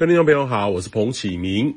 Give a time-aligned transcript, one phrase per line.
[0.00, 1.76] 各位听众朋友好，我是彭启明。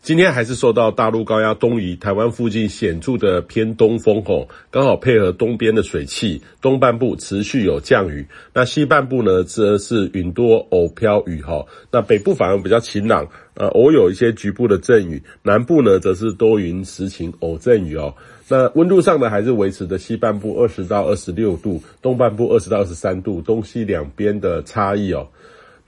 [0.00, 11.66] 今天还是受到大陆高压东移，台湾附近显著的偏东风吼，刚好配合东边的水汽，东半部持续有降雨，那西半部呢则是云多偶飘雨哈。
[11.92, 18.14] 那北部反而比较晴朗，呃，偶有一些局部的阵雨，南部呢则是多云时晴偶阵雨哦。
[18.48, 25.28] 那温度上呢还是维持的西半部二十到二十六度，东半部二十到二十三度，东西两边的差异哦。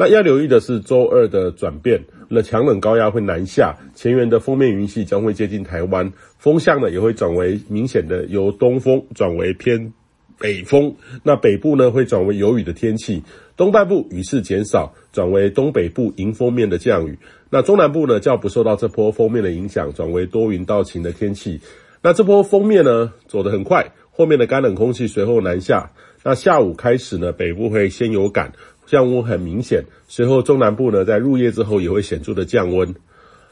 [0.02, 9.92] 那要留意的是周二的转变，那强冷高压会南下，前缘的锋面云系将会接近台湾，风向呢也会转为明显的由东风转为偏
[10.40, 13.22] 北风，那北部呢会转为有雨的天气，
[13.56, 17.16] 东半部雨势减少，转为东北部迎风面的降雨，
[17.48, 21.60] 那中南部呢较不受到这波锋面的影响，转为多云到晴的天气。
[22.02, 25.92] 那这波锋面呢走得很快，后面的干冷空气随后南下，
[26.24, 28.52] 那下午开始呢北部会先有感。
[28.92, 32.94] 降温很明显，随后中南部呢，在入夜之后也会显著的降温。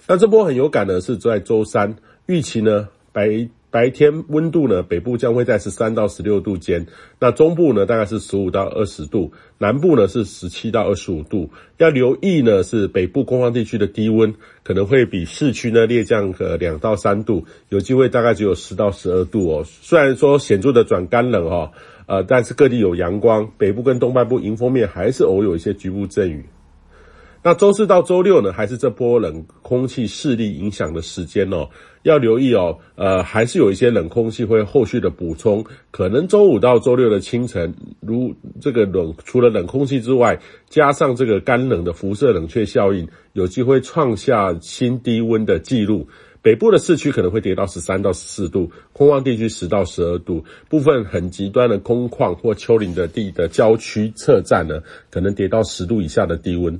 [0.07, 1.97] 那这波很有感呢，是在周三，
[2.27, 6.87] 预期呢白白天温度呢，北部将会在十三到十六度间，
[7.19, 11.51] 那中部呢大概是十五到二十度，南部呢是十七到二十五度。
[11.79, 19.65] 要留意呢是北部空旷地区的低温可能会比市区呢略降个两到三度，有机会大概只有十到十二度哦。
[19.65, 21.71] 虽然说显著的转干冷哦。
[22.07, 26.45] 呃，但是各地有阳光，北部跟东半部迎风面还是偶有一些局部阵雨。
[27.43, 31.71] 那周四到周六呢，还是这波冷空气势力影响的时间哦，
[32.03, 32.79] 要留意哦。
[32.97, 46.07] 呃，还是有一些冷空气会后续的补充，可能周五到周六的清晨，如这个冷，除了冷空气之外，加上这个干冷的辐射冷却效应，有机会创下新低温的记录。
[46.43, 56.79] 北部的市区可能会跌到十三到十四度，空旷地区十到十二度，部分很极端的空旷或丘陵的地的郊区侧站呢，可能跌到十度以下的低温。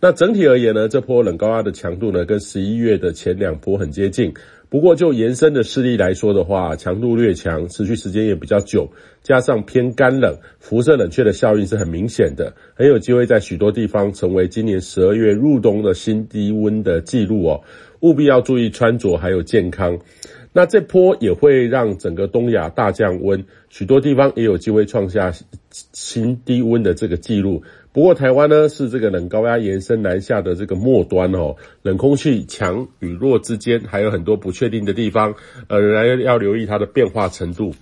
[0.00, 4.32] 那整体而言呢，这波冷高压的强度呢，跟十一月的前两波很接近。
[4.70, 8.86] 不过就延伸的势力来说的话，强度略强，持续时间也比较久，
[9.22, 17.60] 加上偏干冷，辐射冷却的效应是很明显的，很有机会在许多地方成为今年十二月入冬的新低温的记录哦。
[18.00, 19.98] 务必要注意穿着还有健康，
[20.52, 25.32] 那这波也会让整个东亚大降温，许多地方也有机会创下
[25.70, 27.62] 新低温的这个记录。
[27.92, 35.34] 不过台湾呢是这个冷高压延伸南下的这个末端哦，冷空气强与弱之间还有很多不确定的地方，
[35.68, 37.74] 呃，仍然要留意它的变化程度。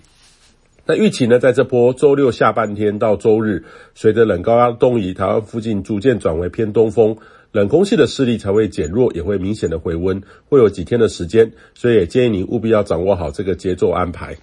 [0.86, 3.64] 那预期呢，在这波周六下半天到周日，
[3.94, 7.16] 随着冷高压东移，台湾附近逐渐转为偏东风。
[7.52, 14.36] 冷空气的势力才会减弱，也会明显的回温，会有几天的时间，所以也建议您务必要掌握好这个节奏安排。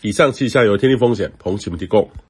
[0.00, 2.08] 以上气象由天气风险彭启明提供。